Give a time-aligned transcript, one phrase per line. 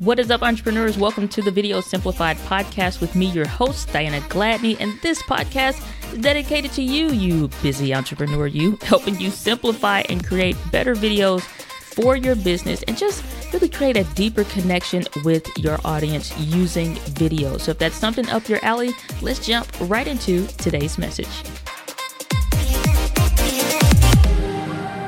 [0.00, 0.96] What is up, entrepreneurs?
[0.96, 4.76] Welcome to the Video Simplified podcast with me, your host, Diana Gladney.
[4.78, 10.24] And this podcast is dedicated to you, you busy entrepreneur, you, helping you simplify and
[10.24, 15.80] create better videos for your business and just really create a deeper connection with your
[15.84, 17.58] audience using video.
[17.58, 21.42] So, if that's something up your alley, let's jump right into today's message.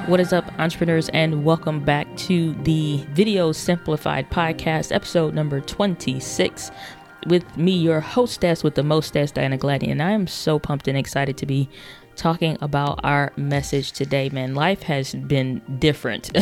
[0.07, 6.71] What is up, entrepreneurs, and welcome back to the Video Simplified podcast, episode number 26.
[7.27, 10.99] With me, your hostess with the mostess, Diana Gladney, and I am so pumped and
[10.99, 11.69] excited to be
[12.17, 14.55] talking about our message today, man.
[14.55, 16.31] Life has been different.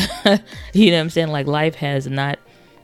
[0.73, 1.29] you know what I'm saying?
[1.29, 2.39] Like, life has not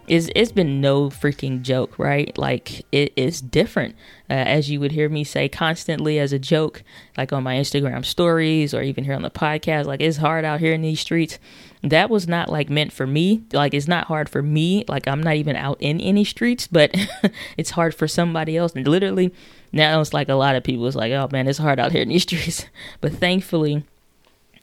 [0.06, 2.36] it's, it's been no freaking joke, right?
[2.36, 3.94] Like it is different,
[4.28, 6.82] uh, as you would hear me say constantly as a joke,
[7.16, 9.86] like on my Instagram stories or even here on the podcast.
[9.86, 11.38] Like it's hard out here in these streets.
[11.82, 13.44] That was not like meant for me.
[13.52, 14.84] Like it's not hard for me.
[14.88, 16.94] Like I'm not even out in any streets, but
[17.56, 18.72] it's hard for somebody else.
[18.74, 19.32] And literally,
[19.72, 20.86] now it's like a lot of people.
[20.86, 22.66] It's like, oh man, it's hard out here in these streets.
[23.00, 23.84] But thankfully,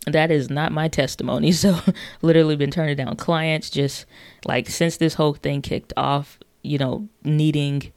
[0.07, 1.51] that is not my testimony.
[1.61, 1.79] So,
[2.21, 4.05] literally been turning down clients just
[4.45, 7.91] like since this whole thing kicked off, you know, needing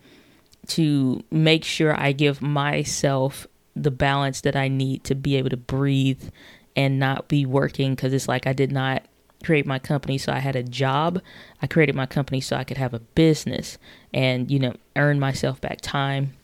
[0.69, 5.56] to make sure I give myself the balance that I need to be able to
[5.56, 6.30] breathe
[6.77, 9.05] and not be working because it's like I did not
[9.44, 11.20] create my company so I had a job.
[11.60, 13.78] I created my company so I could have a business
[14.12, 16.34] and, you know, earn myself back time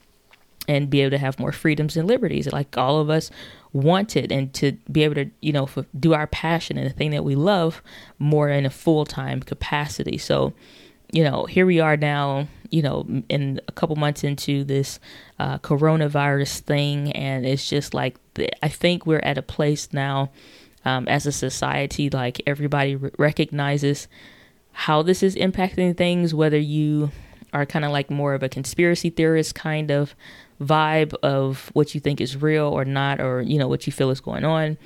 [0.68, 3.30] and be able to have more freedoms and liberties like all of us
[3.72, 5.68] wanted and to be able to you know
[5.98, 7.82] do our passion and the thing that we love
[8.18, 10.18] more in a full-time capacity.
[10.18, 10.52] So
[11.12, 15.00] you know here we are now you know in a couple months into this
[15.38, 18.16] uh, coronavirus thing and it's just like
[18.62, 20.30] i think we're at a place now
[20.84, 24.08] um, as a society like everybody r- recognizes
[24.72, 27.10] how this is impacting things whether you
[27.52, 30.14] are kind of like more of a conspiracy theorist kind of
[30.60, 34.10] vibe of what you think is real or not, or you know what you feel
[34.10, 34.76] is going on,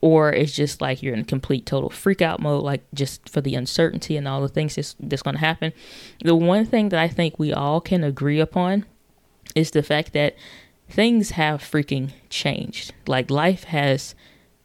[0.00, 3.54] or it's just like you're in complete total freak out mode, like just for the
[3.54, 5.72] uncertainty and all the things that's, that's going to happen.
[6.22, 8.84] The one thing that I think we all can agree upon
[9.54, 10.36] is the fact that
[10.88, 12.92] things have freaking changed.
[13.06, 14.14] Like life has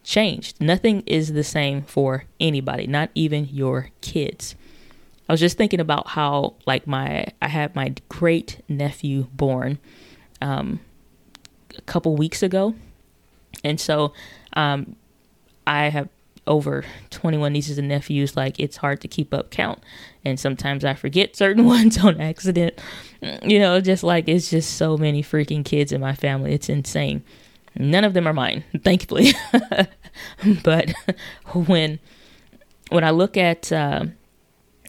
[0.02, 0.60] changed.
[0.60, 4.56] Nothing is the same for anybody, not even your kids.
[5.28, 9.78] I was just thinking about how like my I had my great nephew born
[10.40, 10.80] um,
[11.76, 12.74] a couple weeks ago.
[13.64, 14.12] And so
[14.54, 14.96] um,
[15.66, 16.08] I have
[16.46, 18.36] over 21 nieces and nephews.
[18.36, 19.80] Like it's hard to keep up count.
[20.24, 22.80] And sometimes I forget certain ones on accident.
[23.42, 26.52] You know, just like it's just so many freaking kids in my family.
[26.54, 27.22] It's insane.
[27.76, 29.32] None of them are mine, thankfully.
[30.64, 30.92] but
[31.52, 32.00] when
[32.88, 34.06] when I look at uh,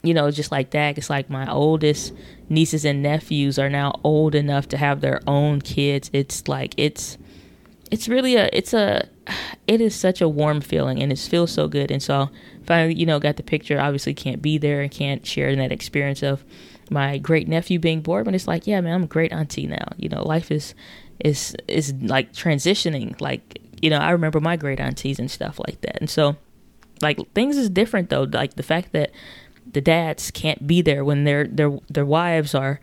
[0.04, 0.98] you know, just like that.
[0.98, 2.14] It's like my oldest
[2.48, 6.10] nieces and nephews are now old enough to have their own kids.
[6.14, 7.18] It's like it's
[7.92, 9.08] it's really a it's a
[9.68, 11.92] it is such a warm feeling and it feels so good.
[11.92, 12.30] And so
[12.66, 13.80] finally, you know, got the picture.
[13.80, 16.44] Obviously, can't be there and can't share in that experience of
[16.90, 18.24] my great nephew being born.
[18.24, 19.90] But it's like, yeah, man, I'm a great auntie now.
[19.98, 20.74] You know, life is
[21.20, 23.20] is is like transitioning.
[23.20, 25.98] Like you know, I remember my great aunties and stuff like that.
[26.00, 26.38] And so
[27.02, 28.24] like things is different though.
[28.24, 29.12] Like the fact that
[29.72, 32.80] the dads can't be there when their their their wives are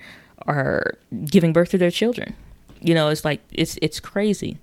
[0.46, 2.34] are giving birth to their children.
[2.80, 4.58] You know, it's like it's it's crazy.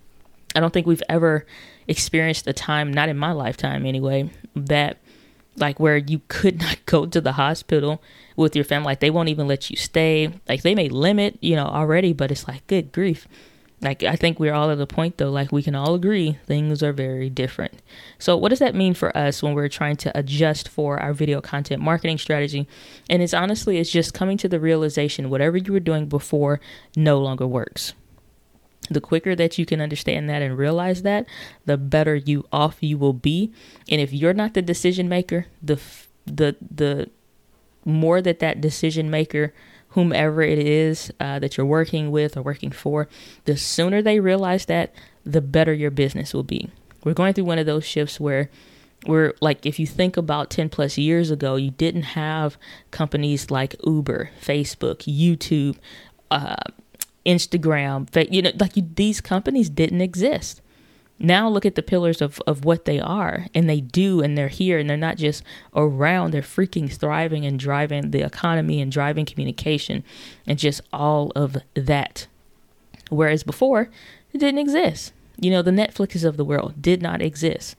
[0.56, 1.46] I don't think we've ever
[1.88, 4.98] experienced a time, not in my lifetime anyway, that
[5.58, 8.02] like where you could not go to the hospital
[8.36, 8.86] with your family.
[8.86, 10.32] Like they won't even let you stay.
[10.48, 13.28] Like they may limit, you know, already, but it's like good grief
[13.84, 16.82] like I think we're all at the point though, like we can all agree things
[16.82, 17.82] are very different.
[18.18, 21.42] So what does that mean for us when we're trying to adjust for our video
[21.42, 22.68] content marketing strategy?
[23.10, 26.60] And it's honestly it's just coming to the realization whatever you were doing before
[26.96, 27.94] no longer works.
[28.90, 31.26] The quicker that you can understand that and realize that,
[31.66, 33.54] the better you off you will be.
[33.90, 35.80] And if you're not the decision maker, the
[36.26, 37.10] the the
[37.86, 39.54] more that that decision maker
[39.94, 43.08] whomever it is uh, that you're working with or working for,
[43.46, 44.94] the sooner they realize that,
[45.24, 46.70] the better your business will be.
[47.04, 48.50] We're going through one of those shifts where
[49.06, 52.58] we're like, if you think about 10 plus years ago, you didn't have
[52.92, 55.78] companies like Uber, Facebook, YouTube,
[56.32, 56.56] uh,
[57.26, 60.62] Instagram, you know, like you, these companies didn't exist
[61.24, 64.50] now look at the pillars of, of what they are and they do and they're
[64.50, 65.44] here and they're not just
[65.76, 70.04] around they're freaking thriving and driving the economy and driving communication
[70.48, 72.28] and just all of that
[73.10, 73.90] whereas before
[74.34, 77.76] it didn't exist you know the netflixes of the world did not exist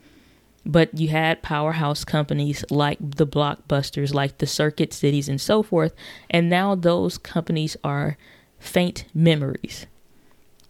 [0.67, 5.95] But you had powerhouse companies like the blockbusters, like the circuit cities, and so forth.
[6.31, 8.17] And now those companies are
[8.59, 9.87] faint memories.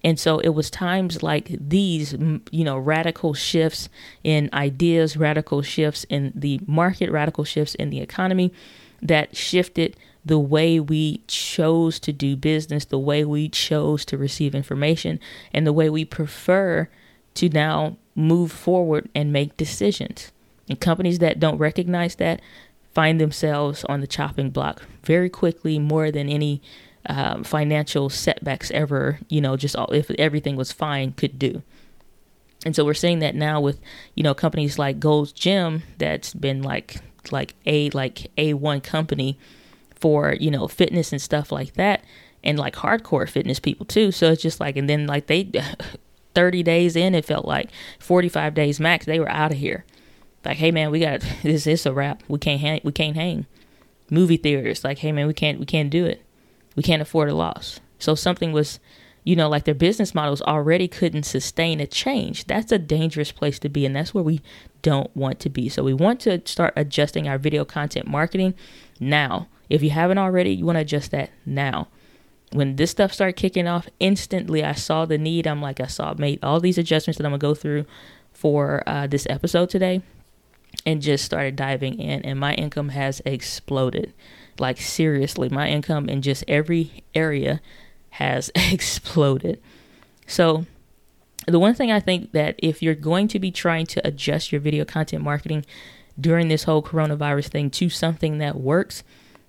[0.04, 3.88] And so it was times like these, you know, radical shifts
[4.22, 8.52] in ideas, radical shifts in the market, radical shifts in the economy
[9.00, 14.54] that shifted the way we chose to do business, the way we chose to receive
[14.54, 15.18] information,
[15.52, 16.88] and the way we prefer
[17.34, 20.32] to now move forward and make decisions.
[20.68, 22.40] And companies that don't recognize that
[22.92, 26.62] find themselves on the chopping block very quickly, more than any
[27.06, 31.62] um, financial setbacks ever, you know, just all, if everything was fine, could do.
[32.64, 33.78] And so we're seeing that now with,
[34.14, 36.96] you know, companies like Gold's Gym that's been like
[37.32, 39.38] like a like a one company
[39.96, 42.04] for you know fitness and stuff like that,
[42.42, 44.12] and like hardcore fitness people too.
[44.12, 45.50] So it's just like, and then like they
[46.34, 49.84] 30 days in, it felt like 45 days max, they were out of here.
[50.44, 51.66] Like, hey man, we got this.
[51.66, 52.22] Is a wrap.
[52.28, 52.80] We can't hang.
[52.84, 53.46] We can't hang.
[54.10, 55.58] Movie theaters, like, hey man, we can't.
[55.58, 56.23] We can't do it.
[56.74, 57.80] We can't afford a loss.
[57.98, 58.80] So something was,
[59.22, 62.46] you know, like their business models already couldn't sustain a change.
[62.46, 64.40] That's a dangerous place to be, and that's where we
[64.82, 65.68] don't want to be.
[65.68, 68.54] So we want to start adjusting our video content marketing
[69.00, 69.48] now.
[69.70, 71.88] If you haven't already, you want to adjust that now
[72.54, 75.46] when this stuff started kicking off, instantly I saw the need.
[75.46, 77.84] I'm like, I saw made all these adjustments that I'm gonna go through
[78.32, 80.02] for uh, this episode today,
[80.86, 84.14] and just started diving in, and my income has exploded.
[84.58, 87.60] Like seriously, my income in just every area
[88.10, 89.60] has exploded.
[90.26, 90.66] So,
[91.46, 94.60] the one thing I think that if you're going to be trying to adjust your
[94.60, 95.66] video content marketing
[96.18, 99.02] during this whole coronavirus thing to something that works,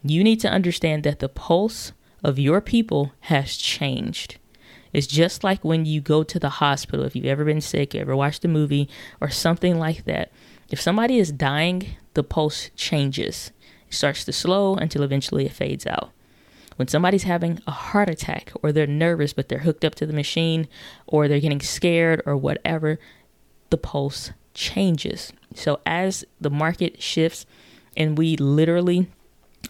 [0.03, 1.93] you need to understand that the pulse
[2.23, 4.37] of your people has changed.
[4.91, 8.15] It's just like when you go to the hospital, if you've ever been sick, ever
[8.15, 10.31] watched a movie, or something like that.
[10.69, 13.51] If somebody is dying, the pulse changes.
[13.95, 16.11] Starts to slow until eventually it fades out.
[16.75, 20.13] When somebody's having a heart attack, or they're nervous but they're hooked up to the
[20.13, 20.67] machine,
[21.07, 22.99] or they're getting scared, or whatever,
[23.69, 25.31] the pulse changes.
[25.53, 27.45] So as the market shifts
[27.95, 29.07] and we literally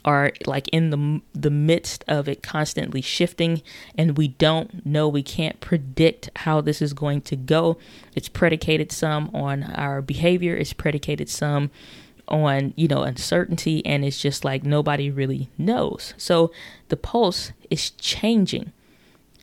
[0.03, 3.61] are like in the the midst of it constantly shifting
[3.97, 7.77] and we don't know we can't predict how this is going to go
[8.13, 11.71] it's predicated some on our behavior it's predicated some
[12.27, 16.51] on you know uncertainty and it's just like nobody really knows so
[16.89, 18.71] the pulse is changing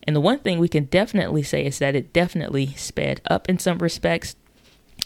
[0.05, 3.59] and the one thing we can definitely say is that it definitely sped up in
[3.59, 4.35] some respects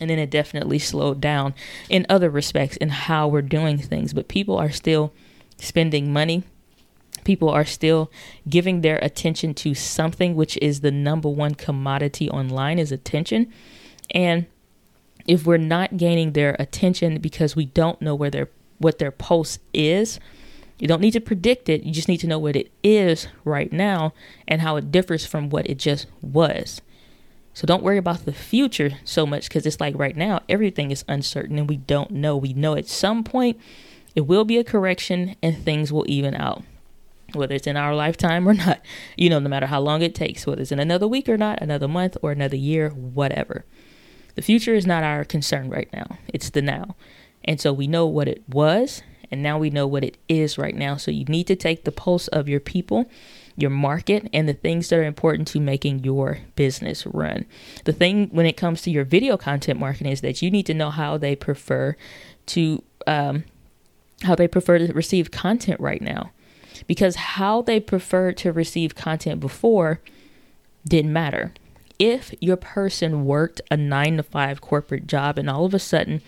[0.01, 1.55] and then it definitely slowed down
[1.89, 5.13] in other respects in how we're doing things but people are still
[5.59, 6.45] spending money.
[7.25, 8.11] People are still
[8.49, 13.53] giving their attention to something which is the number one commodity online is attention.
[14.13, 14.47] And
[15.27, 19.59] if we're not gaining their attention because we don't know where their what their pulse
[19.73, 20.21] is,
[20.79, 21.85] you don't need to predict it.
[21.85, 24.13] You just need to know what it is right now
[24.47, 26.83] and how it differs from what it just was.
[27.55, 31.07] So don't worry about the future so much because it's like right now everything is
[31.09, 32.37] uncertain and we don't know.
[32.37, 33.59] We know at some point
[34.15, 36.63] it will be a correction and things will even out.
[37.33, 38.81] Whether it's in our lifetime or not,
[39.17, 41.63] you know, no matter how long it takes, whether it's in another week or not,
[41.63, 43.65] another month or another year, whatever.
[44.37, 46.95] The future is not our concern right now, it's the now.
[47.45, 50.75] And so we know what it was, and now we know what it is right
[50.75, 50.97] now.
[50.97, 53.07] So you need to take the pulse of your people,
[53.57, 57.47] your market, and the things that are important to making your business run.
[57.85, 60.75] The thing when it comes to your video content marketing is that you need to
[60.75, 61.97] know how they prefer
[62.47, 63.45] to um,
[64.23, 66.31] how they prefer to receive content right now.
[66.87, 70.01] Because how they preferred to receive content before
[70.87, 71.53] didn't matter.
[71.99, 76.21] If your person worked a nine to five corporate job and all of a sudden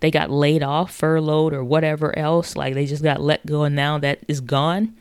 [0.00, 3.76] they got laid off, furloughed, or whatever else, like they just got let go and
[3.76, 4.94] now that is gone,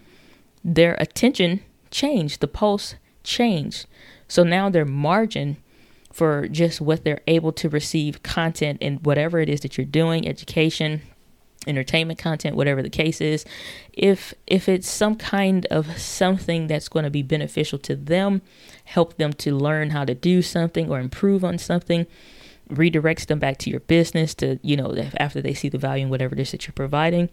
[0.64, 3.88] their attention changed, the pulse changed.
[4.28, 5.58] So now their margin
[6.14, 10.28] for just what they're able to receive content and whatever it is that you're doing,
[10.28, 11.02] education,
[11.68, 13.46] entertainment content whatever the case is
[13.94, 18.42] if if it's some kind of something that's going to be beneficial to them
[18.86, 22.08] help them to learn how to do something or improve on something
[22.72, 26.10] redirects them back to your business to you know after they see the value in
[26.10, 27.30] whatever it is that you're providing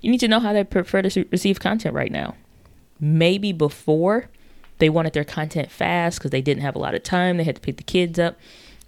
[0.00, 2.34] you need to know how they prefer to receive content right now.
[3.00, 4.28] Maybe before
[4.78, 7.56] they wanted their content fast because they didn't have a lot of time they had
[7.56, 8.38] to pick the kids up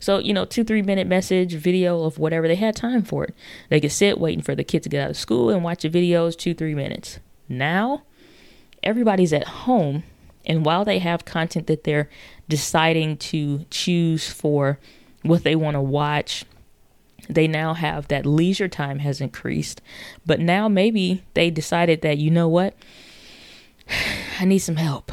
[0.04, 3.34] so, you know, two, three minute message, video of whatever they had time for it.
[3.70, 5.88] They could sit waiting for the kid to get out of school and watch the
[5.88, 7.20] videos, two, three minutes.
[7.49, 8.02] Now,
[8.82, 10.02] everybody's at home.
[10.44, 12.11] And while they have content that they're
[12.50, 14.78] deciding to choose for
[15.23, 16.44] what they want to watch,
[17.30, 19.80] they now have that leisure time has increased,
[20.26, 22.76] but now maybe they decided that, you know what?
[24.38, 25.11] I need some help.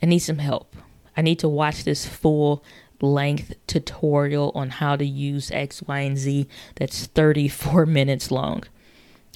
[0.00, 0.76] I need some help.
[1.16, 2.62] I need to watch this full
[3.04, 8.64] length tutorial on how to use X, Y, and Z that's 34 minutes long.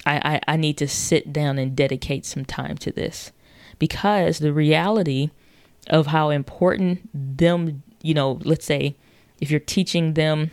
[0.05, 3.31] I, I, I need to sit down and dedicate some time to this
[3.77, 5.29] because the reality
[5.89, 8.95] of how important them, you know, let's say
[9.39, 10.51] if you're teaching them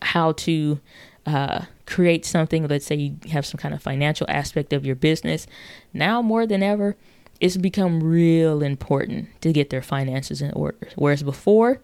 [0.00, 0.80] how to
[1.26, 5.46] uh, create something, let's say you have some kind of financial aspect of your business,
[5.92, 6.96] now more than ever,
[7.40, 10.88] it's become real important to get their finances in order.
[10.94, 11.80] Whereas before,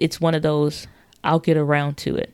[0.00, 0.86] it's one of those,
[1.24, 2.32] I'll get around to it.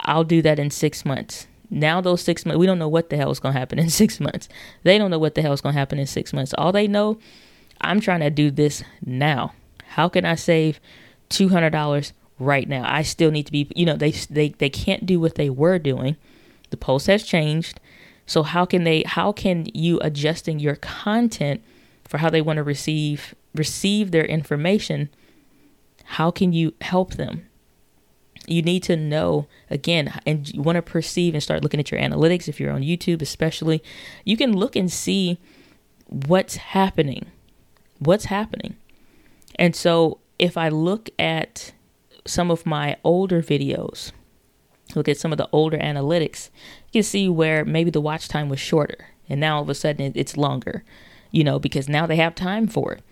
[0.00, 1.46] I'll do that in six months.
[1.70, 3.90] Now, those six months, we don't know what the hell is going to happen in
[4.02, 4.48] six months.
[4.82, 6.54] They don't know what the hell is going to happen in six months.
[6.58, 7.18] All they know,
[7.80, 9.52] I'm trying to do this now.
[9.90, 10.80] How can I save
[11.30, 12.82] $200 right now?
[12.86, 15.78] I still need to be, you know, they, they, they can't do what they were
[15.78, 16.16] doing.
[16.70, 17.80] The post has changed.
[18.26, 21.62] So how can they, how can you adjusting your content
[22.04, 25.08] for how they want to receive, receive their information?
[26.10, 27.46] How can you help them?
[28.46, 32.00] you need to know again and you want to perceive and start looking at your
[32.00, 33.82] analytics if you're on YouTube especially
[34.24, 35.38] you can look and see
[36.06, 37.26] what's happening
[37.98, 38.76] what's happening
[39.56, 41.72] and so if I look at
[42.26, 44.10] some of my older videos
[44.96, 46.50] look at some of the older analytics
[46.86, 49.74] you can see where maybe the watch time was shorter and now all of a
[49.74, 50.82] sudden it's longer
[51.30, 53.02] you know because now they have time for it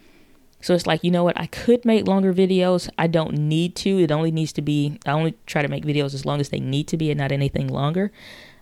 [0.60, 1.38] so it's like, you know what?
[1.38, 2.90] I could make longer videos.
[2.98, 4.00] I don't need to.
[4.00, 6.60] It only needs to be, I only try to make videos as long as they
[6.60, 8.10] need to be and not anything longer.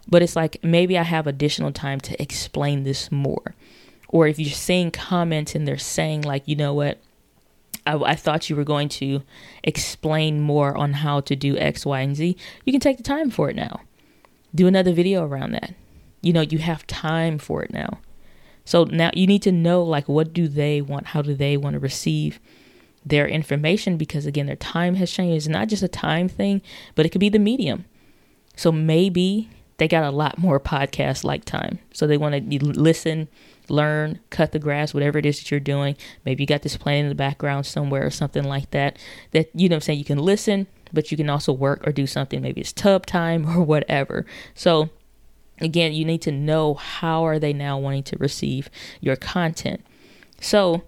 [0.09, 3.55] But it's like, maybe I have additional time to explain this more.
[4.09, 6.99] Or if you're seeing comments and they're saying, like, you know what?
[7.87, 9.23] I, I thought you were going to
[9.65, 12.37] explain more on how to do X, Y, and Z.
[12.65, 13.81] You can take the time for it now.
[14.55, 15.75] Do another video around that.
[16.21, 17.99] You know, you have time for it now.
[18.67, 21.07] So now you need to know like what do they want?
[21.07, 22.39] How do they want to receive
[23.07, 23.97] their information?
[23.97, 25.37] Because again, their time has changed.
[25.37, 26.61] It's not just a time thing,
[26.95, 27.87] but it could be the medium.
[28.57, 31.79] So maybe they got a lot more podcast like time.
[31.93, 33.29] So they want to listen,
[33.69, 35.97] learn, cut the grass, whatever it is that you're doing.
[36.25, 38.99] Maybe you got this playing in the background somewhere or something like that.
[39.31, 42.07] That you know I'm saying you can listen, but you can also work or do
[42.07, 42.43] something.
[42.43, 44.27] Maybe it's tub time or whatever.
[44.55, 44.91] So
[45.61, 48.71] again you need to know how are they now wanting to receive
[49.01, 49.85] your content.
[50.41, 50.83] So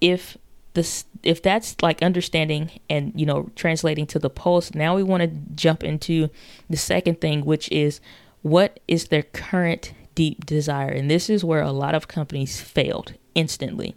[0.00, 0.36] if
[0.74, 5.22] this if that's like understanding and you know translating to the post now we want
[5.22, 6.30] to jump into
[6.70, 8.00] the second thing which is
[8.42, 10.90] what is their current deep desire?
[10.90, 13.94] And this is where a lot of companies failed instantly.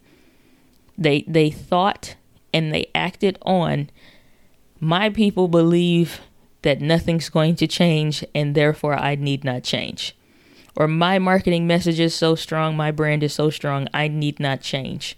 [0.97, 2.15] They they thought
[2.53, 3.89] and they acted on
[4.79, 6.21] my people believe
[6.65, 10.17] that nothing's going to change and therefore I need not change.
[10.75, 14.61] Or my marketing message is so strong, my brand is so strong, I need not
[14.61, 15.15] change.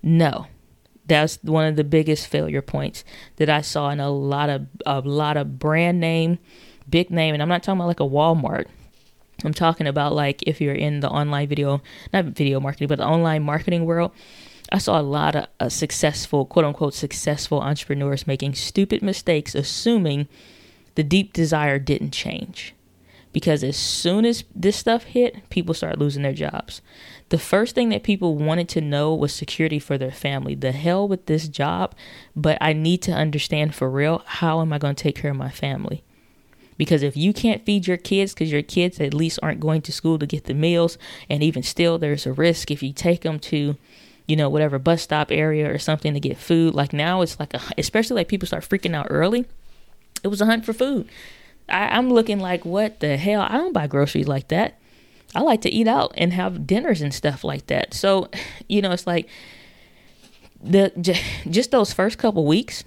[0.00, 0.46] No.
[1.06, 3.02] That's one of the biggest failure points
[3.36, 6.38] that I saw in a lot of a lot of brand name,
[6.88, 8.66] big name, and I'm not talking about like a Walmart.
[9.44, 13.06] I'm talking about like if you're in the online video, not video marketing, but the
[13.06, 14.12] online marketing world,
[14.70, 20.28] I saw a lot of uh, successful, quote unquote, successful entrepreneurs making stupid mistakes, assuming
[20.94, 22.74] the deep desire didn't change.
[23.32, 26.80] Because as soon as this stuff hit, people started losing their jobs.
[27.28, 30.54] The first thing that people wanted to know was security for their family.
[30.54, 31.94] The hell with this job,
[32.34, 35.36] but I need to understand for real how am I going to take care of
[35.36, 36.02] my family?
[36.78, 39.92] Because if you can't feed your kids, because your kids at least aren't going to
[39.92, 40.96] school to get the meals,
[41.28, 43.76] and even still, there's a risk if you take them to
[44.28, 46.74] you know, whatever bus stop area or something to get food.
[46.74, 49.46] Like now it's like a, especially like people start freaking out early.
[50.22, 51.08] It was a hunt for food.
[51.68, 53.40] I, I'm looking like, what the hell?
[53.40, 54.78] I don't buy groceries like that.
[55.34, 57.94] I like to eat out and have dinners and stuff like that.
[57.94, 58.28] So,
[58.68, 59.28] you know, it's like
[60.62, 60.92] the
[61.48, 62.84] just those first couple weeks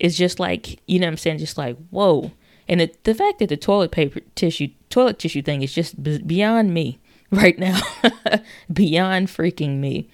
[0.00, 2.30] is just like, you know I'm saying, just like, whoa.
[2.68, 6.72] And the, the fact that the toilet paper tissue, toilet tissue thing is just beyond
[6.72, 6.98] me
[7.32, 7.80] right now.
[8.72, 10.08] beyond freaking me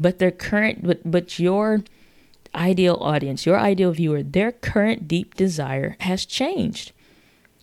[0.00, 1.84] but their current but but your
[2.54, 6.92] ideal audience, your ideal viewer, their current deep desire has changed.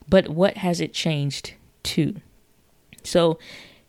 [0.08, 2.16] But what has it changed to?
[3.04, 3.38] So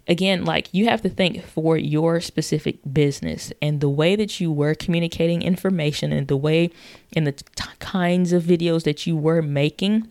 [0.09, 4.51] again, like you have to think for your specific business and the way that you
[4.51, 6.71] were communicating information and the way
[7.15, 7.45] and the t-
[7.79, 10.09] kinds of videos that you were making,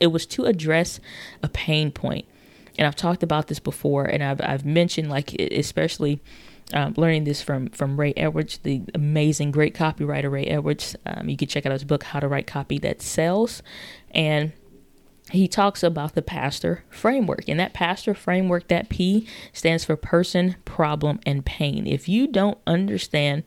[0.00, 1.00] it was to address
[1.42, 2.24] a pain point.
[2.78, 6.20] And I've talked about this before and I've I've mentioned like especially
[6.74, 10.96] Um, learning this from from Ray Edwards, the amazing, great copywriter Ray Edwards.
[11.06, 13.62] Um, you can check out his book, How to Write Copy That Sells,
[14.10, 14.52] and
[15.30, 17.48] he talks about the pastor framework.
[17.48, 21.86] And that pastor framework, that P stands for person, problem, and pain.
[21.86, 23.44] If you don't understand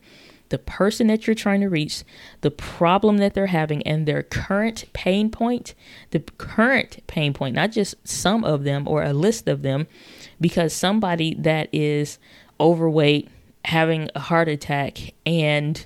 [0.48, 2.04] the person that you're trying to reach,
[2.42, 5.74] the problem that they're having, and their current pain point,
[6.10, 9.86] the current pain point, not just some of them or a list of them,
[10.40, 12.18] because somebody that is
[12.62, 13.28] overweight,
[13.64, 15.84] having a heart attack, and,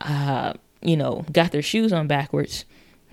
[0.00, 2.64] uh, you know, got their shoes on backwards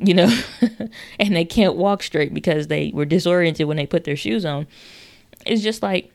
[0.02, 0.36] you know,
[1.20, 4.68] and they can't walk straight because they were disoriented when they put their shoes on.
[5.46, 6.12] It's just like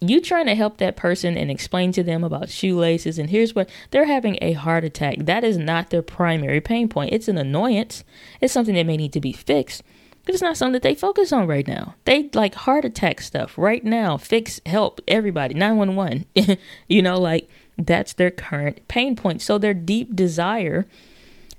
[0.00, 3.70] you trying to help that person and explain to them about shoelaces and here's what
[3.90, 5.18] they're having a heart attack.
[5.20, 7.12] That is not their primary pain point.
[7.12, 8.04] It's an annoyance.
[8.40, 9.82] It's something that may need to be fixed.
[10.26, 11.94] It's not something that they focus on right now.
[12.04, 14.16] They like heart attack stuff right now.
[14.16, 15.54] Fix, help everybody.
[15.54, 16.58] 911.
[16.88, 19.40] you know, like that's their current pain point.
[19.40, 20.86] So their deep desire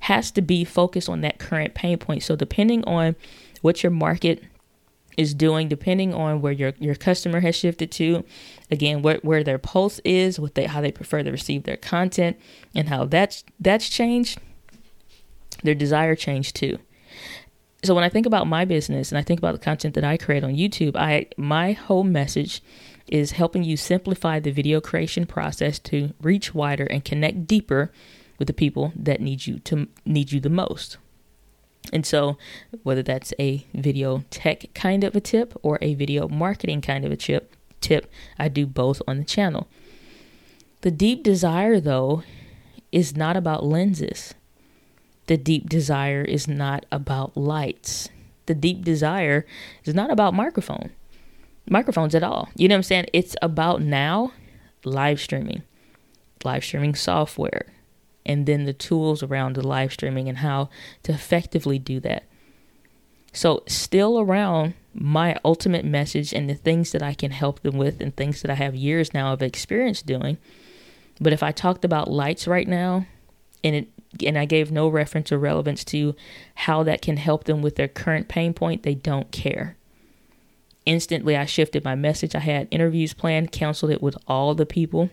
[0.02, 2.24] has to be focused on that current pain point.
[2.24, 3.16] So depending on
[3.62, 4.44] what your market
[5.18, 8.24] is doing, depending on where your, your customer has shifted to,
[8.70, 12.38] again, where, where their pulse is, what they how they prefer to receive their content,
[12.76, 14.40] and how that's that's changed,
[15.64, 16.78] their desire changed too.
[17.84, 20.18] So when I think about my business and I think about the content that I
[20.18, 22.62] create on YouTube, I my whole message
[23.08, 27.92] is helping you simplify the video creation process to reach wider and connect deeper
[28.40, 30.98] with the people that need you to need you the most.
[31.94, 32.38] And so,
[32.84, 37.12] whether that's a video tech kind of a tip or a video marketing kind of
[37.12, 39.68] a tip, tip, I do both on the channel.
[40.82, 42.24] The deep desire though
[42.92, 44.34] is not about lenses.
[45.28, 48.10] The deep desire is not about lights.
[48.46, 49.46] The deep desire
[49.84, 50.92] is not about microphone.
[51.70, 52.50] Microphones at all.
[52.56, 53.06] You know what I'm saying?
[53.14, 54.32] It's about now
[54.86, 55.64] live streaming.
[56.46, 57.66] Live streaming software,
[58.26, 60.70] and then the tools around the live streaming and how
[61.04, 62.24] to effectively do that.
[63.34, 68.00] So, still around my ultimate message and the things that I can help them with
[68.00, 70.38] and things that I have years now of experience doing.
[71.20, 73.08] But if I talked about lights right now
[73.64, 73.88] and it
[74.24, 76.16] and I gave no reference or relevance to
[76.56, 79.78] how that can help them with their current pain point, they don't care.
[80.86, 82.34] Instantly, I shifted my message.
[82.34, 85.10] I had interviews planned, counseled it with all the people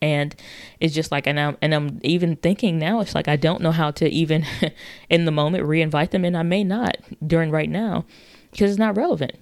[0.00, 0.34] and
[0.80, 3.72] it's just like and I'm and I'm even thinking now it's like I don't know
[3.72, 4.44] how to even
[5.10, 8.04] in the moment reinvite them and I may not during right now
[8.50, 9.32] because it's not relevant.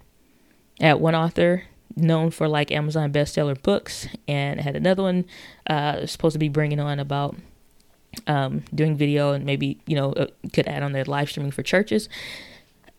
[0.81, 1.65] At one author
[1.97, 5.25] known for like Amazon bestseller books and had another one
[5.69, 7.37] uh supposed to be bringing on about
[8.27, 11.63] um doing video and maybe you know uh, could add on their live streaming for
[11.63, 12.09] churches.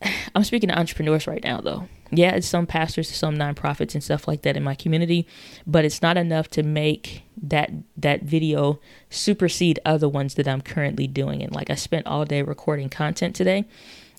[0.36, 4.28] I'm speaking to entrepreneurs right now though yeah, it's some pastors, some nonprofits and stuff
[4.28, 5.28] like that in my community,
[5.66, 11.08] but it's not enough to make that that video supersede other ones that I'm currently
[11.08, 11.42] doing.
[11.42, 13.66] And like I spent all day recording content today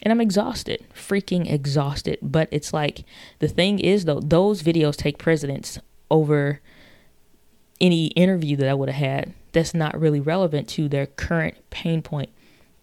[0.03, 2.19] and I'm exhausted, freaking exhausted.
[2.21, 3.05] But it's like
[3.39, 5.79] the thing is though, those videos take precedence
[6.11, 6.61] over
[7.81, 12.03] any interview that I would have had that's not really relevant to their current pain
[12.03, 12.29] point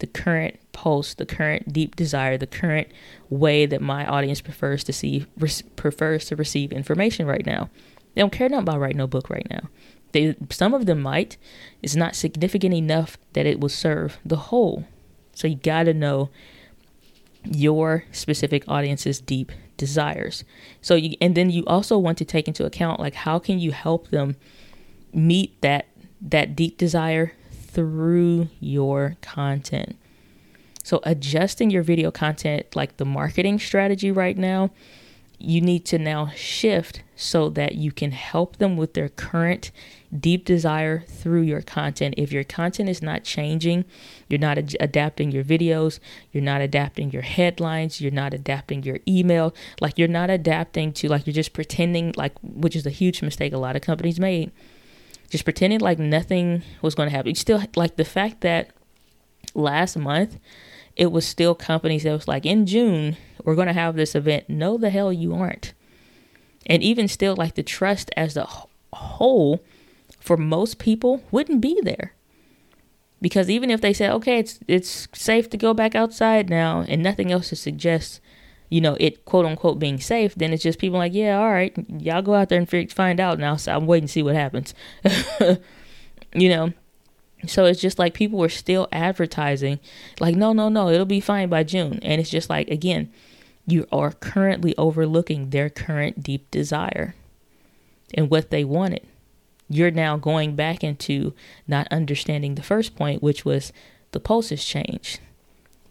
[0.02, 2.88] the current pulse, the current deep desire, the current
[3.30, 7.70] way that my audience prefers to see re- prefers to receive information right now.
[8.16, 9.70] They don't care nothing about writing no book right now.
[10.12, 11.38] They some of them might.
[11.84, 14.86] It's not significant enough that it will serve the whole.
[15.34, 16.32] So you got to know
[17.46, 20.44] your specific audience's deep desires.
[20.82, 23.72] So you and then you also want to take into account like how can you
[23.72, 24.36] help them
[25.14, 25.86] meet that
[26.22, 29.96] that deep desire through your content.
[30.84, 34.72] So, adjusting your video content, like the marketing strategy right now,
[35.38, 39.72] you need to now shift so that you can help them with their current
[40.18, 42.16] deep desire through your content.
[42.18, 43.86] If your content is not changing,
[44.28, 46.00] you're not ad- adapting your videos,
[46.32, 51.08] you're not adapting your headlines, you're not adapting your email, like you're not adapting to,
[51.08, 54.52] like, you're just pretending, like, which is a huge mistake a lot of companies made
[55.32, 57.30] just pretending like nothing was going to happen.
[57.30, 58.70] You still like the fact that
[59.56, 60.38] last month
[60.96, 64.50] it was still companies that was like in June we're going to have this event.
[64.50, 65.74] No, the hell you aren't.
[66.68, 68.48] And even still, like the trust as a
[68.94, 69.64] whole
[70.20, 72.14] for most people wouldn't be there.
[73.20, 77.02] Because even if they said, okay, it's it's safe to go back outside now, and
[77.02, 78.20] nothing else to suggest
[78.72, 81.76] you know, it quote unquote being safe, then it's just people like, yeah, all right,
[81.90, 83.58] y'all go out there and find out now.
[83.58, 84.74] So I'm waiting to see what happens.
[86.34, 86.72] you know,
[87.46, 89.80] so it's just like people were still advertising,
[90.22, 92.00] like, no, no, no, it'll be fine by June.
[92.02, 93.12] And it's just like, again,
[93.68, 97.14] you are currently overlooking their current deep desire
[98.14, 99.06] and what they wanted.
[99.70, 101.34] you're now going back into
[101.66, 103.72] not understanding the first point, which was
[104.12, 105.20] the post has changed.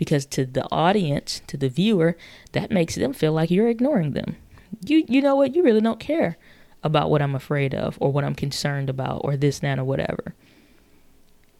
[0.00, 2.16] Because to the audience, to the viewer,
[2.52, 4.36] that makes them feel like you're ignoring them.
[4.82, 5.54] You you know what?
[5.54, 6.38] You really don't care
[6.82, 10.34] about what I'm afraid of or what I'm concerned about or this, that, or whatever.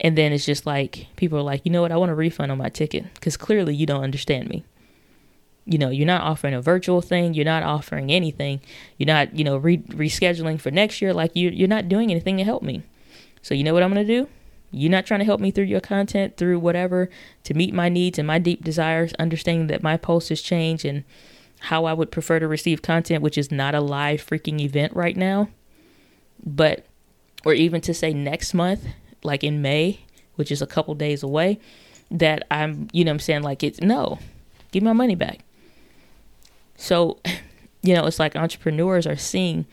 [0.01, 1.93] And then it's just like people are like, you know what?
[1.93, 4.65] I want a refund on my ticket because clearly you don't understand me.
[5.67, 7.35] You know, you're not offering a virtual thing.
[7.35, 8.63] You're not offering anything.
[8.97, 11.13] You're not, you know, re- rescheduling for next year.
[11.13, 12.85] Like you, you're not doing anything to help me.
[13.43, 14.29] So you know what I'm gonna do?
[14.73, 17.11] You're not trying to help me through your content, through whatever,
[17.45, 19.13] to meet my needs and my deep desires.
[19.19, 21.05] Understanding that my post has changed and
[21.61, 25.17] how I would prefer to receive content, which is not a live freaking event right
[25.17, 25.49] now,
[26.45, 26.87] but
[27.45, 28.87] or even to say next month,
[29.23, 30.01] like in May,
[30.37, 31.59] which is a couple days away,
[32.11, 34.19] that I'm, you know I'm saying, like it's no,
[34.73, 35.41] give my money back.
[36.77, 37.19] So,
[37.83, 39.67] you know, it's like entrepreneurs are seeing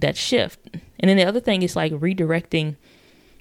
[0.00, 0.58] that shift.
[0.98, 2.76] And then the other thing is like redirecting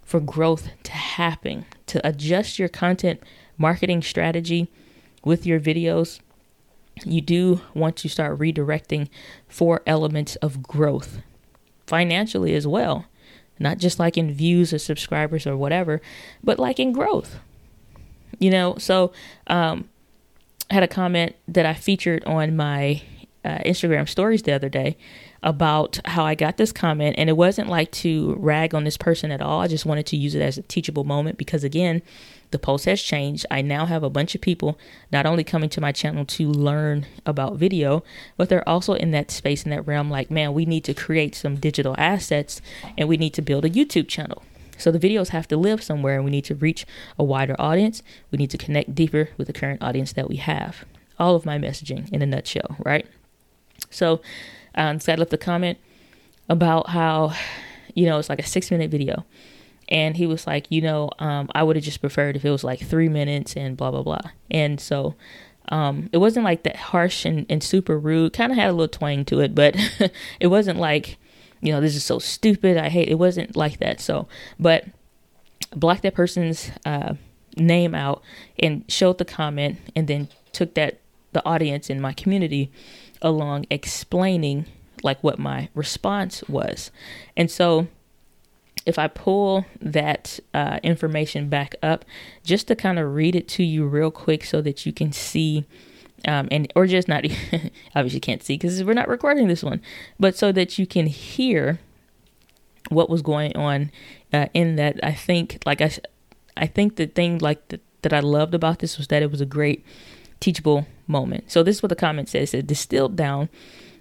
[0.09, 3.21] for growth to happen, to adjust your content
[3.57, 4.67] marketing strategy
[5.23, 6.19] with your videos.
[7.05, 9.09] You do want to start redirecting
[9.47, 11.19] for elements of growth
[11.85, 13.05] financially as well
[13.59, 16.01] not just like in views or subscribers or whatever,
[16.43, 17.39] but like in growth.
[18.39, 19.11] You know, so
[19.47, 19.89] um,
[20.71, 23.01] I had a comment that I featured on my
[23.43, 24.97] uh, Instagram stories the other day
[25.41, 29.31] about how I got this comment, and it wasn't like to rag on this person
[29.31, 29.61] at all.
[29.61, 32.01] I just wanted to use it as a teachable moment because, again,
[32.51, 33.45] the post has changed.
[33.51, 34.77] I now have a bunch of people
[35.11, 38.03] not only coming to my channel to learn about video,
[38.37, 41.35] but they're also in that space, in that realm like, man, we need to create
[41.35, 42.61] some digital assets
[42.97, 44.43] and we need to build a YouTube channel.
[44.77, 46.85] So the videos have to live somewhere and we need to reach
[47.17, 48.01] a wider audience.
[48.31, 50.85] We need to connect deeper with the current audience that we have.
[51.19, 53.05] All of my messaging in a nutshell, right?
[53.89, 54.21] So,
[54.75, 55.77] um, I left a comment
[56.47, 57.33] about how,
[57.93, 59.25] you know, it's like a six minute video
[59.89, 62.63] and he was like, you know, um, I would have just preferred if it was
[62.63, 64.31] like three minutes and blah blah blah.
[64.49, 65.15] And so
[65.69, 68.33] um, it wasn't like that harsh and, and super rude.
[68.33, 69.75] Kind of had a little twang to it, but
[70.39, 71.17] it wasn't like,
[71.61, 72.77] you know, this is so stupid.
[72.77, 73.09] I hate.
[73.09, 73.99] It wasn't like that.
[73.99, 74.27] So,
[74.59, 74.85] but
[75.75, 77.15] blocked that person's uh,
[77.57, 78.21] name out
[78.59, 80.99] and showed the comment, and then took that
[81.31, 82.71] the audience in my community
[83.21, 84.65] along explaining
[85.03, 86.91] like what my response was,
[87.37, 87.87] and so
[88.85, 92.05] if I pull that uh, information back up,
[92.43, 95.65] just to kind of read it to you real quick so that you can see,
[96.27, 97.23] um, and or just not
[97.95, 99.81] obviously can't see because we're not recording this one,
[100.19, 101.79] but so that you can hear
[102.89, 103.91] what was going on
[104.33, 104.99] uh, in that.
[105.03, 105.91] I think, like I,
[106.57, 109.41] I think the thing like the, that I loved about this was that it was
[109.41, 109.85] a great
[110.39, 111.51] teachable moment.
[111.51, 113.49] So this is what the comment says: it distilled down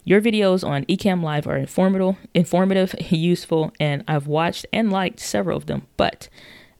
[0.08, 5.58] your videos on Ecamm Live are informative, informative, useful, and I've watched and liked several
[5.58, 5.86] of them.
[5.98, 6.30] But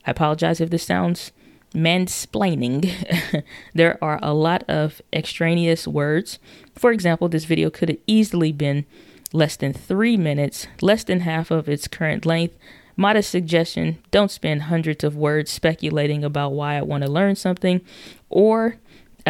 [0.03, 1.31] I apologize if this sounds
[1.71, 3.43] mansplaining.
[3.75, 6.39] there are a lot of extraneous words.
[6.73, 8.87] For example, this video could have easily been
[9.31, 12.57] less than three minutes, less than half of its current length.
[12.97, 17.81] Modest suggestion don't spend hundreds of words speculating about why I want to learn something
[18.27, 18.77] or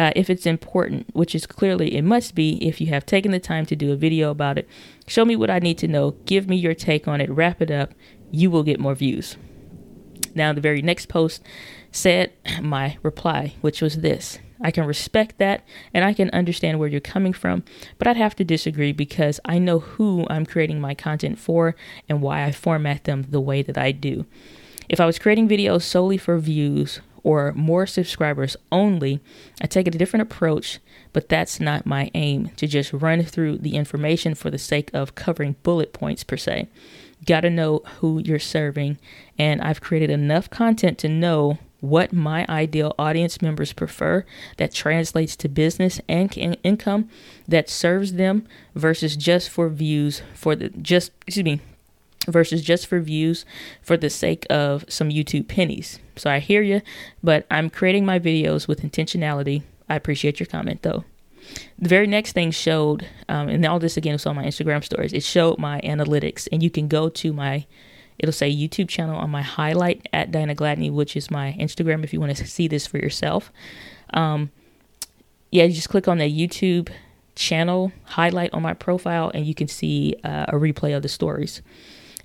[0.00, 3.38] uh, if it's important, which is clearly it must be if you have taken the
[3.38, 4.66] time to do a video about it.
[5.06, 7.70] Show me what I need to know, give me your take on it, wrap it
[7.70, 7.92] up.
[8.30, 9.36] You will get more views.
[10.34, 11.42] Now, the very next post
[11.92, 12.32] said
[12.62, 17.00] my reply, which was this I can respect that and I can understand where you're
[17.00, 17.62] coming from,
[17.98, 21.76] but I'd have to disagree because I know who I'm creating my content for
[22.08, 24.24] and why I format them the way that I do.
[24.88, 29.20] If I was creating videos solely for views or more subscribers only,
[29.60, 30.78] I take a different approach,
[31.12, 35.14] but that's not my aim to just run through the information for the sake of
[35.14, 36.68] covering bullet points per se.
[37.26, 38.98] Got to know who you're serving,
[39.38, 44.24] and I've created enough content to know what my ideal audience members prefer
[44.58, 47.08] that translates to business and income
[47.48, 51.60] that serves them versus just for views for the just excuse me
[52.28, 53.44] versus just for views
[53.82, 55.98] for the sake of some YouTube pennies.
[56.16, 56.82] So I hear you,
[57.22, 59.62] but I'm creating my videos with intentionality.
[59.88, 61.04] I appreciate your comment though.
[61.78, 65.12] The very next thing showed, um, and all this again was on my Instagram stories.
[65.12, 67.66] It showed my analytics, and you can go to my,
[68.18, 72.04] it'll say YouTube channel on my highlight at Diana Gladney, which is my Instagram.
[72.04, 73.50] If you want to see this for yourself,
[74.12, 74.50] um,
[75.50, 76.90] yeah, you just click on the YouTube
[77.34, 81.62] channel highlight on my profile, and you can see uh, a replay of the stories.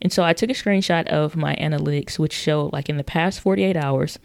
[0.06, 3.40] And so I took a screenshot of my analytics, which showed like in the past
[3.40, 4.20] 48 hours,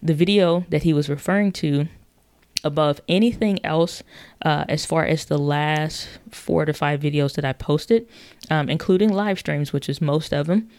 [0.00, 1.88] the video that he was referring to
[2.62, 4.04] above anything else
[4.44, 8.06] uh, as far as the last four to five videos that I posted,
[8.48, 10.70] um, including live streams, which is most of them,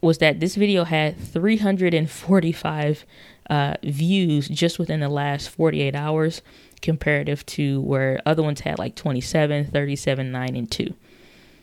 [0.00, 3.04] was that this video had 345
[3.50, 6.40] uh, views just within the last 48 hours
[6.80, 10.94] comparative to where other ones had like 27 37 9 and 2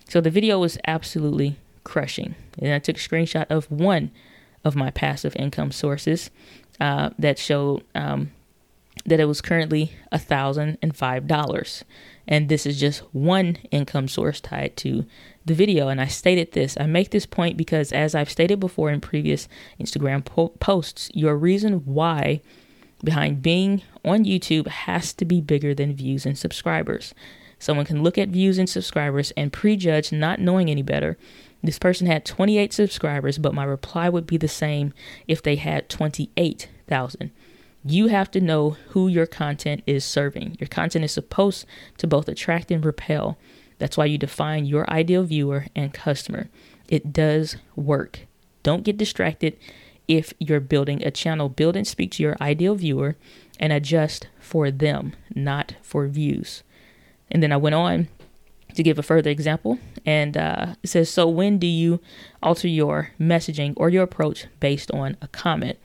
[0.07, 4.11] so the video was absolutely crushing and i took a screenshot of one
[4.63, 6.29] of my passive income sources
[6.81, 8.31] uh, that showed um,
[9.05, 11.83] that it was currently a thousand and five dollars
[12.27, 15.05] and this is just one income source tied to
[15.45, 15.87] the video.
[15.87, 16.77] And I stated this.
[16.79, 19.47] I make this point because, as I've stated before in previous
[19.79, 22.41] Instagram po- posts, your reason why
[23.03, 27.13] behind being on YouTube has to be bigger than views and subscribers.
[27.59, 31.17] Someone can look at views and subscribers and prejudge not knowing any better.
[31.63, 34.93] This person had 28 subscribers, but my reply would be the same
[35.27, 37.31] if they had 28,000.
[37.83, 40.57] You have to know who your content is serving.
[40.59, 41.65] Your content is supposed
[41.97, 43.37] to both attract and repel.
[43.79, 46.49] That's why you define your ideal viewer and customer.
[46.89, 48.21] It does work.
[48.63, 49.57] Don't get distracted
[50.07, 51.49] if you're building a channel.
[51.49, 53.15] Build and speak to your ideal viewer
[53.59, 56.63] and adjust for them, not for views.
[57.29, 58.07] And then I went on
[58.77, 59.77] to give a further example.
[60.05, 61.99] And uh, it says, So when do you
[62.41, 65.77] alter your messaging or your approach based on a comment?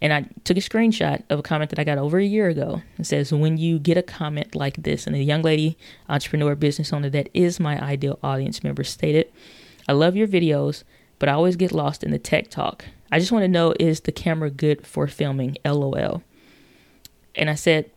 [0.00, 2.82] And I took a screenshot of a comment that I got over a year ago.
[2.98, 5.76] It says, When you get a comment like this, and a young lady,
[6.08, 9.30] entrepreneur, business owner that is my ideal audience member stated,
[9.88, 10.84] I love your videos,
[11.18, 12.86] but I always get lost in the tech talk.
[13.12, 15.56] I just want to know is the camera good for filming?
[15.64, 16.22] LOL.
[17.34, 17.90] And I said,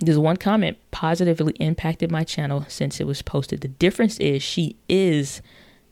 [0.00, 3.62] this one comment positively impacted my channel since it was posted.
[3.62, 5.40] The difference is she is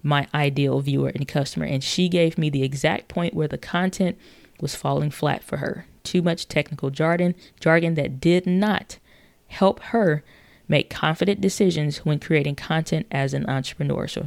[0.03, 4.19] my ideal viewer and customer, and she gave me the exact point where the content
[4.61, 5.87] was falling flat for her.
[6.03, 8.99] Too much technical jargon, jargon that did not
[9.47, 10.23] help her
[10.69, 14.07] make confident decisions when creating content as an entrepreneur.
[14.07, 14.27] So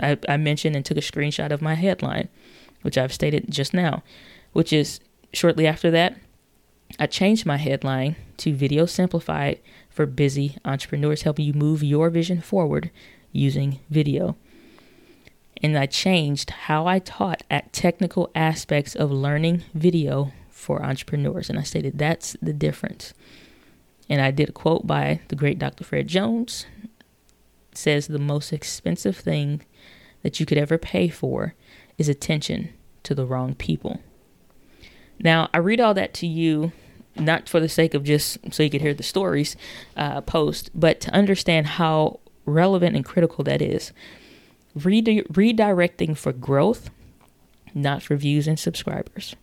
[0.00, 2.28] I, I mentioned and took a screenshot of my headline,
[2.82, 4.04] which I've stated just now,
[4.52, 5.00] which is
[5.32, 6.16] shortly after that,
[6.98, 12.40] I changed my headline to Video Simplified for Busy Entrepreneurs, helping you move your vision
[12.40, 12.90] forward
[13.32, 14.36] using video
[15.62, 21.50] and I changed how I taught at technical aspects of learning video for entrepreneurs.
[21.50, 23.12] And I stated that's the difference.
[24.08, 25.84] And I did a quote by the great Dr.
[25.84, 26.66] Fred Jones.
[27.74, 29.62] Says the most expensive thing
[30.22, 31.54] that you could ever pay for
[31.96, 32.70] is attention
[33.04, 34.00] to the wrong people.
[35.20, 36.72] Now, I read all that to you
[37.16, 39.56] not for the sake of just so you could hear the stories
[39.96, 43.92] uh, post, but to understand how relevant and critical that is
[44.74, 46.90] redi- redirecting for growth,
[47.74, 49.34] not for views and subscribers.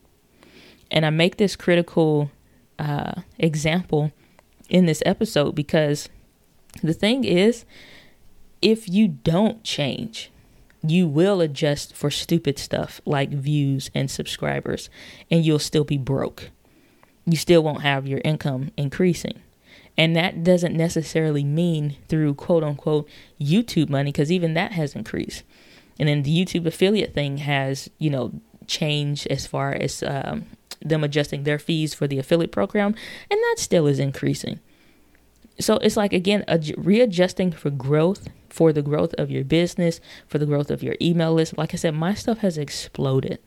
[0.91, 2.31] And I make this critical
[2.79, 4.11] uh, example
[4.69, 6.09] in this episode because
[6.81, 7.65] the thing is,
[8.61, 10.31] if you don't change,
[10.91, 14.89] you will adjust for stupid stuff like views and subscribers,
[15.29, 16.49] and you'll still be broke.
[17.25, 19.41] You still won't have your income increasing.
[19.97, 23.07] And that doesn't necessarily mean through quote unquote
[23.39, 25.43] YouTube money, because even that has increased.
[25.97, 28.33] And then the YouTube affiliate thing has, you know,
[28.67, 30.45] changed as far as um,
[30.81, 32.95] them adjusting their fees for the affiliate program,
[33.31, 34.59] and that still is increasing.
[35.59, 36.43] So it's like, again,
[36.75, 41.33] readjusting for growth, for the growth of your business, for the growth of your email
[41.33, 41.57] list.
[41.57, 43.39] Like I said, my stuff has exploded.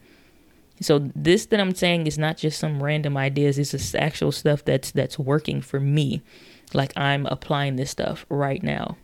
[0.83, 3.59] So this that I'm saying is not just some random ideas.
[3.59, 6.21] It's just actual stuff that's that's working for me.
[6.75, 8.99] Like I'm applying this stuff right now.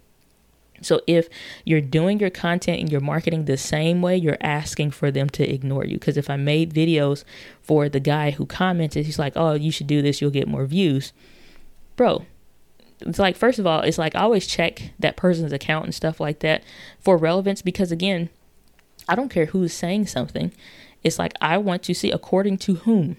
[0.83, 1.29] So if
[1.65, 5.49] you're doing your content and you're marketing the same way, you're asking for them to
[5.49, 5.95] ignore you.
[5.95, 7.25] Because if I made videos
[7.63, 10.21] for the guy who commented, he's like, "Oh, you should do this.
[10.21, 11.15] You'll get more views."
[11.97, 12.27] Bro,
[13.01, 16.21] it's like first of all, it's like I always check that person's account and stuff
[16.21, 16.63] like that
[17.01, 18.31] for relevance because again,
[19.09, 20.53] I don't care who's saying something.
[21.03, 23.17] It's like I want to see according to whom.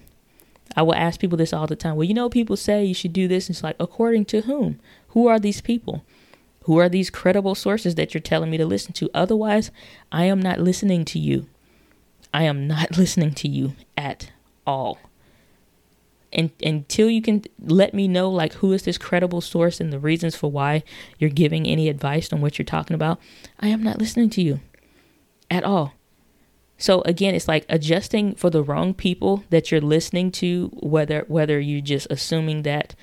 [0.74, 1.96] I will ask people this all the time.
[1.96, 3.48] Well, you know, people say you should do this.
[3.48, 4.80] And It's like according to whom?
[5.08, 6.04] Who are these people?
[6.64, 9.08] Who are these credible sources that you're telling me to listen to?
[9.14, 9.70] Otherwise,
[10.10, 11.46] I am not listening to you.
[12.34, 14.32] I am not listening to you at
[14.66, 14.98] all.
[16.36, 19.98] And until you can let me know like who is this credible source and the
[19.98, 20.84] reasons for why
[21.18, 23.18] you're giving any advice on what you're talking about,
[23.58, 24.60] I am not listening to you
[25.50, 25.94] at all.
[26.76, 31.58] So again, it's like adjusting for the wrong people that you're listening to, whether whether
[31.58, 32.94] you're just assuming that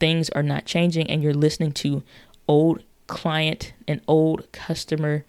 [0.00, 2.02] things are not changing and you're listening to
[2.46, 5.26] old client and old customer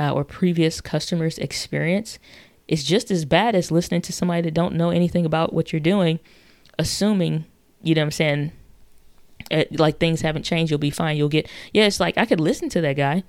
[0.00, 2.18] uh, or previous customers experience
[2.66, 5.80] is just as bad as listening to somebody that don't know anything about what you're
[5.80, 6.18] doing
[6.78, 7.44] assuming
[7.82, 8.52] you know what i'm saying
[9.50, 12.40] uh, like things haven't changed you'll be fine you'll get yeah it's like i could
[12.40, 13.22] listen to that guy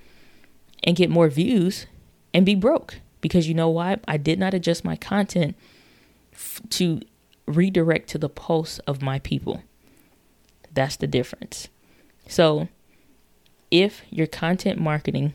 [0.84, 1.86] and get more views
[2.32, 3.98] and be broke because you know why?
[4.08, 5.56] I did not adjust my content
[6.32, 7.00] f- to
[7.46, 9.62] redirect to the pulse of my people.
[10.72, 11.68] That's the difference.
[12.28, 12.68] So,
[13.70, 15.34] if your content marketing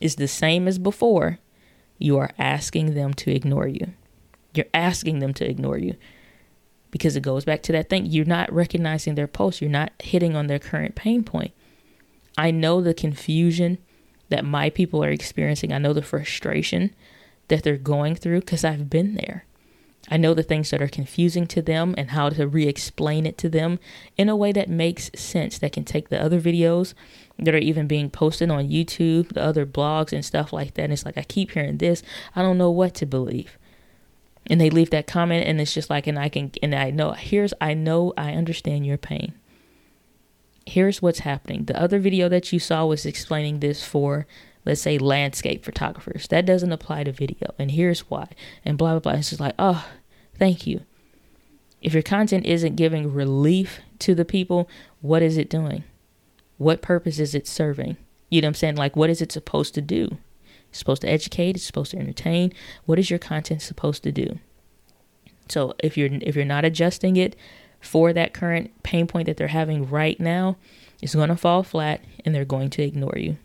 [0.00, 1.38] is the same as before,
[1.98, 3.92] you are asking them to ignore you.
[4.54, 5.96] You're asking them to ignore you
[6.92, 8.06] because it goes back to that thing.
[8.06, 11.50] You're not recognizing their pulse, you're not hitting on their current pain point.
[12.38, 13.78] I know the confusion
[14.28, 15.72] that my people are experiencing.
[15.72, 16.94] I know the frustration
[17.48, 19.44] that they're going through because I've been there.
[20.10, 23.38] I know the things that are confusing to them and how to re explain it
[23.38, 23.78] to them
[24.16, 26.94] in a way that makes sense, that can take the other videos
[27.38, 30.84] that are even being posted on YouTube, the other blogs and stuff like that.
[30.84, 32.02] And it's like, I keep hearing this.
[32.34, 33.56] I don't know what to believe.
[34.48, 37.12] And they leave that comment, and it's just like, and I can, and I know,
[37.12, 39.34] here's, I know, I understand your pain
[40.66, 41.64] here's what's happening.
[41.64, 44.26] The other video that you saw was explaining this for,
[44.64, 46.28] let's say, landscape photographers.
[46.28, 47.54] That doesn't apply to video.
[47.58, 48.28] And here's why.
[48.64, 49.12] And blah, blah, blah.
[49.18, 49.86] It's just like, oh,
[50.38, 50.82] thank you.
[51.80, 54.68] If your content isn't giving relief to the people,
[55.00, 55.84] what is it doing?
[56.58, 57.96] What purpose is it serving?
[58.30, 58.76] You know what I'm saying?
[58.76, 60.18] Like, what is it supposed to do?
[60.72, 62.52] It's supposed to educate, it's supposed to entertain.
[62.86, 64.40] What is your content supposed to do?
[65.48, 67.36] So if you're if you're not adjusting it
[67.80, 70.56] for that current pain point that they're having right now
[71.02, 73.36] it's going to fall flat and they're going to ignore you.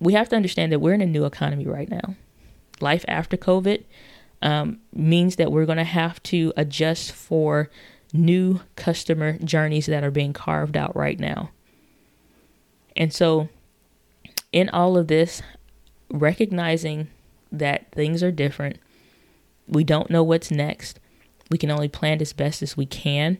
[0.00, 2.16] We have to understand that we're in a new economy right now.
[2.80, 3.84] Life after COVID
[4.40, 7.68] um, means that we're going to have to adjust for
[8.14, 11.50] new customer journeys that are being carved out right now.
[12.96, 13.50] And so,
[14.50, 15.42] in all of this,
[16.10, 17.08] recognizing
[17.52, 18.78] that things are different,
[19.66, 20.98] we don't know what's next,
[21.50, 23.38] we can only plan as best as we can.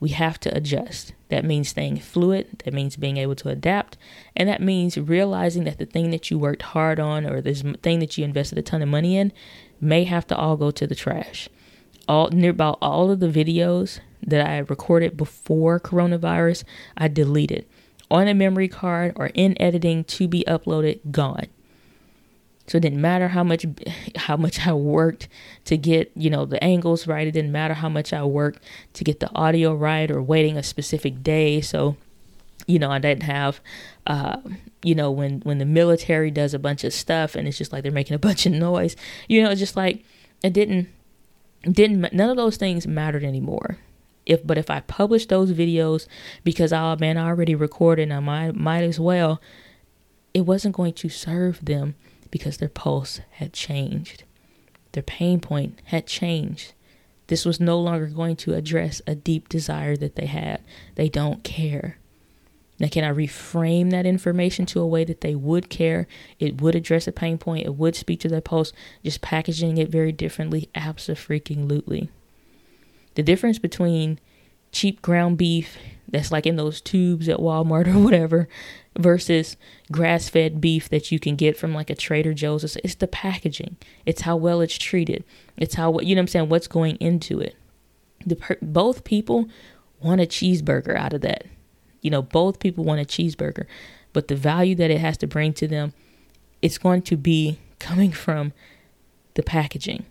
[0.00, 1.14] We have to adjust.
[1.28, 2.62] That means staying fluid.
[2.64, 3.96] That means being able to adapt.
[4.36, 8.00] And that means realizing that the thing that you worked hard on or this thing
[8.00, 9.32] that you invested a ton of money in
[9.80, 11.48] may have to all go to the trash.
[12.06, 16.64] All about all of the videos that I recorded before coronavirus,
[16.96, 17.66] I deleted
[18.10, 21.46] on a memory card or in editing to be uploaded, gone.
[22.66, 23.66] So it didn't matter how much
[24.16, 25.28] how much I worked
[25.66, 27.26] to get, you know, the angles right.
[27.26, 28.62] It didn't matter how much I worked
[28.94, 31.60] to get the audio right or waiting a specific day.
[31.60, 31.96] So,
[32.66, 33.60] you know, I didn't have
[34.06, 34.38] uh,
[34.82, 37.82] you know, when when the military does a bunch of stuff and it's just like
[37.82, 38.96] they're making a bunch of noise,
[39.28, 40.04] you know, it's just like
[40.42, 40.88] it didn't
[41.62, 43.78] didn't none of those things mattered anymore.
[44.26, 46.06] If but if I published those videos
[46.44, 49.40] because oh man, I already recorded, I might might as well,
[50.32, 51.94] it wasn't going to serve them
[52.34, 54.24] because their pulse had changed.
[54.90, 56.72] Their pain point had changed.
[57.28, 60.60] This was no longer going to address a deep desire that they had.
[60.96, 61.96] They don't care.
[62.80, 66.08] Now, can I reframe that information to a way that they would care?
[66.40, 67.66] It would address a pain point.
[67.66, 68.72] It would speak to their pulse.
[69.04, 70.68] Just packaging it very differently.
[70.74, 72.10] Absolutely.
[73.14, 74.18] The difference between
[74.74, 78.48] cheap ground beef that's like in those tubes at Walmart or whatever
[78.98, 79.56] versus
[79.90, 82.76] grass fed beef that you can get from like a Trader Joe's.
[82.76, 85.24] It's the packaging, it's how well it's treated,
[85.56, 87.56] it's how, what you know I'm saying, what's going into it.
[88.26, 89.48] The per- both people
[90.00, 91.44] want a cheeseburger out of that.
[92.00, 93.66] You know, both people want a cheeseburger,
[94.12, 95.94] but the value that it has to bring to them,
[96.60, 98.52] it's going to be coming from
[99.34, 100.04] the packaging.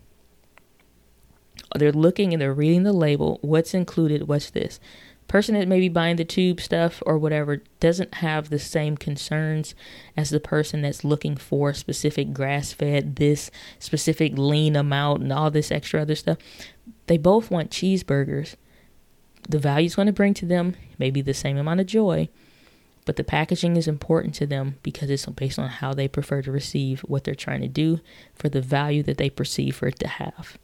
[1.75, 3.39] They're looking and they're reading the label.
[3.41, 4.27] What's included?
[4.27, 4.79] What's this?
[5.27, 9.73] person that may be buying the tube stuff or whatever doesn't have the same concerns
[10.15, 15.49] as the person that's looking for specific grass fed, this specific lean amount, and all
[15.49, 16.37] this extra other stuff.
[17.07, 18.55] They both want cheeseburgers.
[19.49, 22.29] The value is going to bring to them maybe the same amount of joy,
[23.05, 26.51] but the packaging is important to them because it's based on how they prefer to
[26.51, 27.99] receive what they're trying to do
[28.35, 30.57] for the value that they perceive for it to have.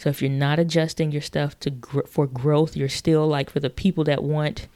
[0.00, 3.60] So if you're not adjusting your stuff to gr- for growth, you're still like for
[3.60, 4.66] the people that want,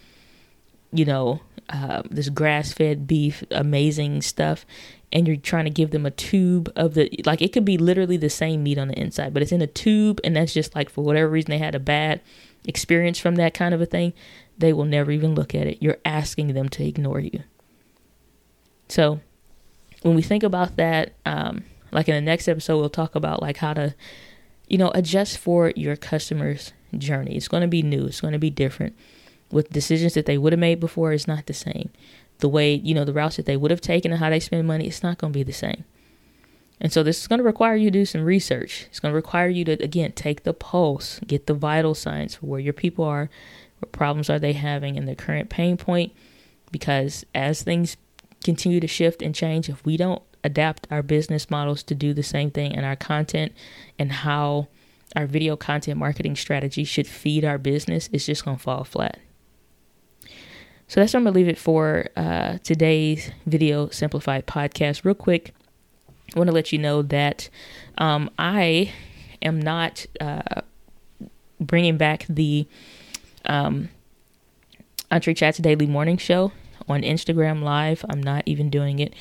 [0.93, 4.67] you know, uh, this grass-fed beef, amazing stuff,
[5.11, 8.19] and you're trying to give them a tube of the like it could be literally
[8.19, 10.91] the same meat on the inside, but it's in a tube, and that's just like
[10.91, 12.21] for whatever reason they had a bad
[12.67, 14.13] experience from that kind of a thing,
[14.59, 15.79] they will never even look at it.
[15.81, 17.45] You're asking them to ignore you.
[18.91, 19.21] So
[20.03, 23.57] when we think about that, um, like in the next episode, we'll talk about like
[23.57, 23.95] how to
[24.69, 27.37] you know, adjust for your customer's journey.
[27.37, 28.97] It's going to be new, it's going to be different.
[29.51, 31.91] With decisions that they would have made before, it's not the same.
[32.39, 34.67] The way, you know, the routes that they would have taken and how they spend
[34.67, 35.85] money, it's not going to be the same.
[36.81, 38.87] And so this is going to require you to do some research.
[38.91, 42.47] It's going to require you to, again, take the pulse, get the vital signs for
[42.47, 43.31] where your people are,
[43.79, 46.13] what problems are they having, and their current pain point.
[46.73, 47.97] Because as things
[48.43, 52.23] continue to shift and change, if we don't adapt our business models to do the
[52.23, 53.53] same thing in our content
[53.99, 54.69] and how
[55.17, 59.19] our video content marketing strategy should feed our business, it's just going to fall flat.
[60.87, 65.05] So that's where I'm going to leave it for uh, today's video simplified podcast.
[65.05, 65.55] Real quick,
[66.35, 67.49] I want to let you know that
[67.97, 68.93] um, I
[69.41, 70.63] am not uh,
[71.61, 72.67] bringing back the
[73.47, 73.89] um,
[75.11, 76.53] EntreChats Daily Morning Show
[76.89, 78.05] on Instagram Live.
[78.11, 79.15] I'm not even doing it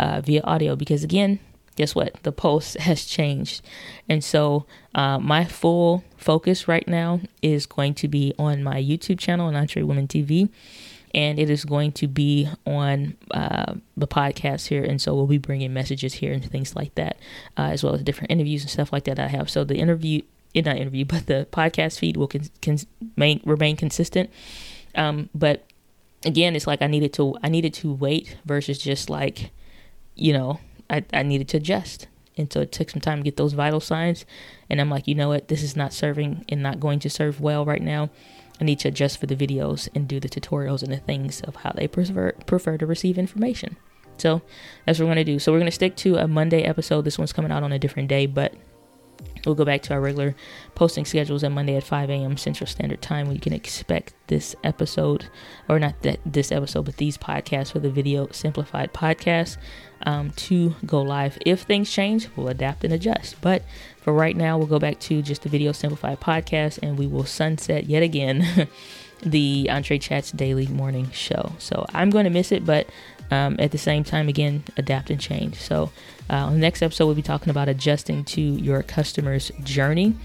[0.00, 1.38] uh, via audio because, again,
[1.76, 2.14] guess what?
[2.22, 3.62] The post has changed.
[4.08, 9.18] And so uh, my full focus right now is going to be on my YouTube
[9.18, 10.48] channel on Entre Women TV.
[11.12, 14.84] And it is going to be on uh, the podcast here.
[14.84, 17.16] And so we'll be bringing messages here and things like that,
[17.58, 19.50] uh, as well as different interviews and stuff like that I have.
[19.50, 20.22] So the interview,
[20.54, 22.86] eh, not interview, but the podcast feed will con-
[23.16, 24.30] main, remain consistent.
[24.94, 25.66] Um, but
[26.24, 29.50] again, it's like I needed to I needed to wait versus just like,
[30.14, 32.06] you know, I, I needed to adjust.
[32.36, 34.24] And so it took some time to get those vital signs.
[34.68, 37.40] And I'm like, you know what, this is not serving and not going to serve
[37.40, 38.10] well right now.
[38.60, 41.56] I need to adjust for the videos and do the tutorials and the things of
[41.56, 43.76] how they prefer prefer to receive information.
[44.18, 44.42] So
[44.84, 45.38] that's what we're gonna do.
[45.38, 47.06] So we're gonna stick to a Monday episode.
[47.06, 48.54] This one's coming out on a different day, but
[49.46, 50.34] We'll go back to our regular
[50.74, 52.36] posting schedules on Monday at 5 a.m.
[52.36, 53.28] Central Standard Time.
[53.28, 55.26] We can expect this episode,
[55.68, 59.56] or not that this episode, but these podcasts for the Video Simplified podcast
[60.02, 61.38] um, to go live.
[61.44, 63.40] If things change, we'll adapt and adjust.
[63.40, 63.62] But
[64.00, 67.24] for right now, we'll go back to just the Video Simplified podcast and we will
[67.24, 68.68] sunset yet again
[69.22, 71.52] the EntreChats Daily Morning Show.
[71.58, 72.88] So I'm going to miss it, but
[73.30, 75.56] um, at the same time, again, adapt and change.
[75.56, 75.92] So,
[76.28, 80.16] uh, on the next episode, we'll be talking about adjusting to your customer's journey.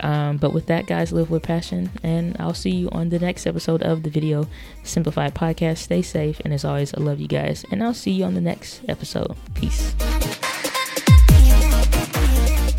[0.00, 3.46] Um, but with that, guys, live with passion, and I'll see you on the next
[3.46, 4.46] episode of the Video
[4.82, 5.78] Simplified podcast.
[5.78, 8.40] Stay safe, and as always, I love you guys, and I'll see you on the
[8.40, 9.36] next episode.
[9.54, 9.94] Peace.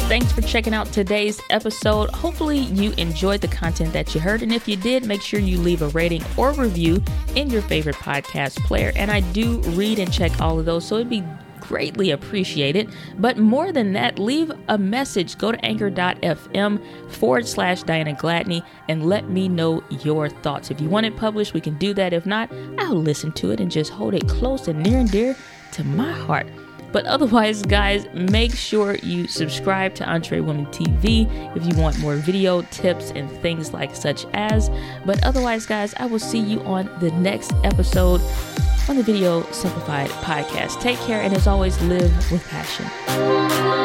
[0.08, 2.12] Thanks for checking out today's episode.
[2.12, 4.44] Hopefully, you enjoyed the content that you heard.
[4.44, 7.04] And if you did, make sure you leave a rating or review
[7.36, 8.92] in your favorite podcast player.
[8.96, 11.24] And I do read and check all of those, so it'd be
[11.68, 12.94] greatly appreciated.
[13.18, 15.38] But more than that, leave a message.
[15.38, 20.72] Go to anchor.fm forward slash Diana Gladney and let me know your thoughts.
[20.72, 22.14] If you want it published, we can do that.
[22.14, 25.36] If not, I'll listen to it and just hold it close and near and dear
[25.74, 26.48] to my heart.
[26.92, 32.16] But otherwise, guys, make sure you subscribe to Entre Women TV if you want more
[32.16, 34.70] video tips and things like such as.
[35.06, 38.22] But otherwise, guys, I will see you on the next episode
[38.90, 40.80] on the Video Simplified podcast.
[40.82, 43.85] Take care, and as always, live with passion.